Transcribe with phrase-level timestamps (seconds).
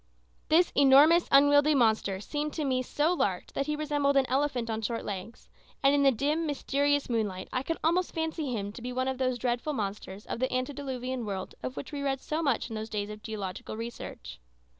[0.49, 4.81] This enormous unwieldy monster seemed to me so large that he resembled an elephant on
[4.81, 5.47] short legs,
[5.83, 9.19] and in the dim, mysterious moonlight I could almost fancy him to be one of
[9.19, 12.89] those dreadful monsters of the antediluvian world of which we read so much in these
[12.89, 14.39] days of geological research.